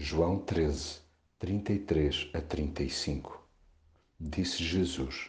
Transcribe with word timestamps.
João 0.00 0.38
13, 0.38 1.00
33 1.40 2.30
a 2.32 2.40
35 2.40 3.44
Disse 4.20 4.62
Jesus: 4.62 5.28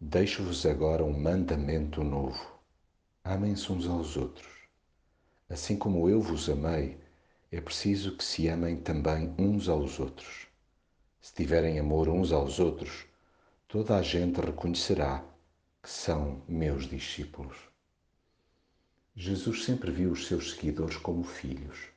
Deixo-vos 0.00 0.64
agora 0.64 1.04
um 1.04 1.12
mandamento 1.12 2.02
novo. 2.02 2.40
Amem-se 3.22 3.70
uns 3.70 3.86
aos 3.86 4.16
outros. 4.16 4.48
Assim 5.50 5.76
como 5.76 6.08
eu 6.08 6.22
vos 6.22 6.48
amei, 6.48 6.96
é 7.52 7.60
preciso 7.60 8.16
que 8.16 8.24
se 8.24 8.48
amem 8.48 8.78
também 8.78 9.34
uns 9.38 9.68
aos 9.68 10.00
outros. 10.00 10.46
Se 11.20 11.34
tiverem 11.34 11.78
amor 11.78 12.08
uns 12.08 12.32
aos 12.32 12.58
outros, 12.58 13.04
toda 13.68 13.98
a 13.98 14.02
gente 14.02 14.40
reconhecerá 14.40 15.22
que 15.82 15.90
são 15.90 16.40
meus 16.48 16.88
discípulos. 16.88 17.58
Jesus 19.14 19.62
sempre 19.62 19.90
viu 19.90 20.12
os 20.12 20.26
seus 20.26 20.52
seguidores 20.52 20.96
como 20.96 21.22
filhos 21.22 21.92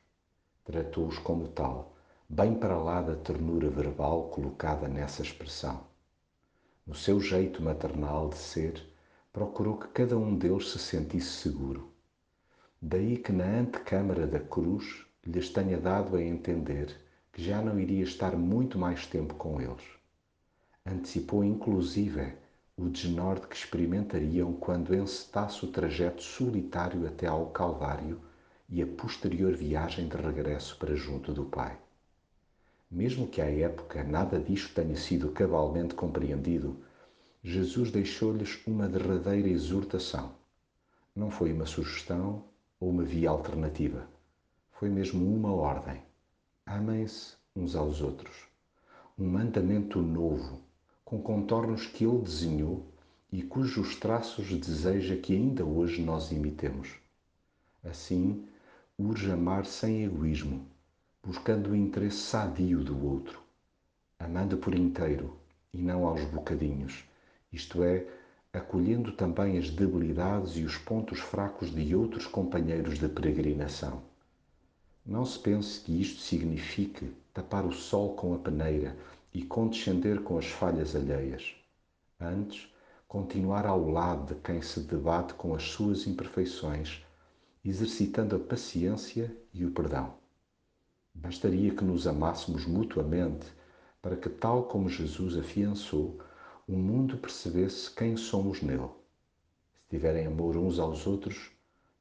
tratou-os 0.68 1.18
como 1.20 1.48
tal, 1.48 1.96
bem 2.28 2.54
para 2.54 2.76
lá 2.76 3.00
da 3.00 3.16
ternura 3.16 3.70
verbal 3.70 4.28
colocada 4.28 4.86
nessa 4.86 5.22
expressão. 5.22 5.80
No 6.86 6.94
seu 6.94 7.18
jeito 7.18 7.62
maternal 7.62 8.28
de 8.28 8.36
ser, 8.36 8.86
procurou 9.32 9.78
que 9.78 9.88
cada 9.88 10.18
um 10.18 10.36
deles 10.36 10.70
se 10.70 10.78
sentisse 10.78 11.30
seguro. 11.30 11.90
Daí 12.82 13.16
que 13.16 13.32
na 13.32 13.46
antecâmara 13.46 14.26
da 14.26 14.40
cruz 14.40 15.06
lhes 15.26 15.48
tenha 15.48 15.80
dado 15.80 16.16
a 16.16 16.22
entender 16.22 16.94
que 17.32 17.42
já 17.42 17.62
não 17.62 17.80
iria 17.80 18.04
estar 18.04 18.36
muito 18.36 18.78
mais 18.78 19.06
tempo 19.06 19.36
com 19.36 19.58
eles. 19.62 19.84
Antecipou 20.84 21.42
inclusive 21.42 22.34
o 22.76 22.90
desnorte 22.90 23.46
que 23.46 23.56
experimentariam 23.56 24.52
quando 24.52 24.94
encetasse 24.94 25.64
o 25.64 25.72
trajeto 25.72 26.22
solitário 26.22 27.06
até 27.06 27.26
ao 27.26 27.46
Calvário 27.46 28.20
e 28.68 28.82
a 28.82 28.86
posterior 28.86 29.54
viagem 29.54 30.08
de 30.08 30.16
regresso 30.16 30.76
para 30.76 30.94
junto 30.94 31.32
do 31.32 31.44
Pai. 31.44 31.78
Mesmo 32.90 33.26
que 33.26 33.40
à 33.40 33.50
época 33.50 34.04
nada 34.04 34.38
disto 34.38 34.74
tenha 34.74 34.96
sido 34.96 35.30
cabalmente 35.30 35.94
compreendido, 35.94 36.76
Jesus 37.42 37.90
deixou-lhes 37.90 38.60
uma 38.66 38.88
derradeira 38.88 39.48
exortação. 39.48 40.34
Não 41.14 41.30
foi 41.30 41.52
uma 41.52 41.66
sugestão 41.66 42.44
ou 42.78 42.90
uma 42.90 43.04
via 43.04 43.30
alternativa. 43.30 44.06
Foi 44.72 44.88
mesmo 44.88 45.24
uma 45.24 45.52
ordem. 45.52 46.02
Amem-se 46.66 47.36
uns 47.56 47.74
aos 47.74 48.00
outros. 48.00 48.36
Um 49.18 49.26
mandamento 49.26 50.00
novo, 50.00 50.60
com 51.04 51.20
contornos 51.22 51.86
que 51.86 52.04
ele 52.04 52.22
desenhou 52.22 52.86
e 53.32 53.42
cujos 53.42 53.96
traços 53.96 54.46
deseja 54.46 55.16
que 55.16 55.34
ainda 55.34 55.64
hoje 55.64 56.02
nós 56.02 56.30
imitemos. 56.30 56.94
Assim, 57.82 58.46
urge 59.00 59.30
amar 59.30 59.64
sem 59.64 60.02
egoísmo, 60.02 60.66
buscando 61.22 61.70
o 61.70 61.76
interesse 61.76 62.16
sadio 62.16 62.82
do 62.82 63.06
outro, 63.06 63.40
amando 64.18 64.56
por 64.56 64.74
inteiro 64.74 65.38
e 65.72 65.78
não 65.78 66.04
aos 66.04 66.24
bocadinhos, 66.24 67.04
isto 67.52 67.84
é, 67.84 68.04
acolhendo 68.52 69.12
também 69.12 69.56
as 69.56 69.70
debilidades 69.70 70.56
e 70.56 70.64
os 70.64 70.76
pontos 70.76 71.20
fracos 71.20 71.72
de 71.72 71.94
outros 71.94 72.26
companheiros 72.26 72.98
de 72.98 73.08
peregrinação. 73.08 74.02
Não 75.06 75.24
se 75.24 75.38
pense 75.38 75.80
que 75.80 76.00
isto 76.00 76.20
signifique 76.20 77.14
tapar 77.32 77.64
o 77.64 77.72
sol 77.72 78.16
com 78.16 78.34
a 78.34 78.38
peneira 78.38 78.96
e 79.32 79.44
condescender 79.44 80.22
com 80.22 80.36
as 80.38 80.46
falhas 80.46 80.96
alheias. 80.96 81.54
Antes, 82.18 82.66
continuar 83.06 83.64
ao 83.64 83.88
lado 83.88 84.34
de 84.34 84.40
quem 84.40 84.60
se 84.60 84.80
debate 84.80 85.34
com 85.34 85.54
as 85.54 85.62
suas 85.62 86.04
imperfeições 86.08 87.06
exercitando 87.64 88.36
a 88.36 88.38
paciência 88.38 89.36
e 89.52 89.64
o 89.64 89.70
perdão. 89.70 90.14
Bastaria 91.14 91.74
que 91.74 91.84
nos 91.84 92.06
amássemos 92.06 92.66
mutuamente 92.66 93.46
para 94.00 94.16
que, 94.16 94.28
tal 94.28 94.64
como 94.64 94.88
Jesus 94.88 95.36
afiançou, 95.36 96.20
o 96.66 96.76
mundo 96.76 97.18
percebesse 97.18 97.90
quem 97.90 98.16
somos 98.16 98.62
nele. 98.62 98.88
Se 99.74 99.88
tiverem 99.90 100.26
amor 100.26 100.56
uns 100.56 100.78
aos 100.78 101.06
outros, 101.06 101.50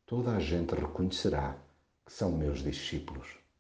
toda 0.06 0.35
a 0.35 0.40
gente 0.40 0.75
reconhecerá 0.75 1.57
que 2.06 2.13
são 2.13 2.31
meus 2.31 2.59
discípulos. 2.59 3.47